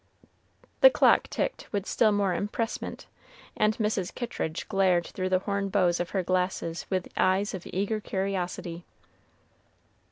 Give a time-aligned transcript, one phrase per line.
[0.79, 3.05] The clock ticked with still more empressement,
[3.55, 4.11] and Mrs.
[4.15, 8.83] Kittridge glared through the horn bows of her glasses with eyes of eager curiosity.